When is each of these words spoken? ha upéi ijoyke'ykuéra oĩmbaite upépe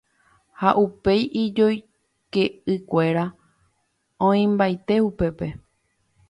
ha 0.59 0.69
upéi 0.83 1.21
ijoyke'ykuéra 1.41 3.25
oĩmbaite 4.31 4.95
upépe 5.11 5.47